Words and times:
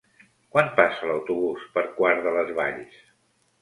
Quan 0.55 0.71
passa 0.79 1.11
l'autobús 1.11 1.69
per 1.77 1.87
Quart 2.01 2.29
de 2.29 2.37
les 2.41 2.55
Valls? 2.63 3.03